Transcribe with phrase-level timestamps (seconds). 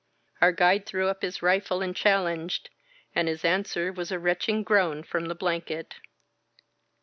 [0.41, 2.71] Our guide threw up his rifle and challenged,
[3.13, 5.93] and his answer was a retching groan from the blanket.